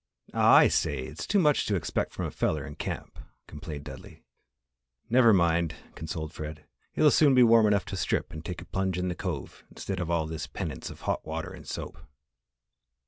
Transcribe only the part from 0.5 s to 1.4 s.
I say! It's too